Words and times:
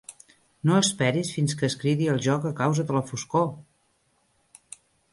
No 0.69 0.79
esperis 0.83 1.33
fins 1.35 1.53
que 1.59 1.69
es 1.69 1.77
cridi 1.85 2.09
el 2.15 2.23
joc 2.31 2.49
a 2.51 2.55
causa 2.65 2.89
de 2.93 2.99
la 2.99 3.05
foscor! 3.13 3.49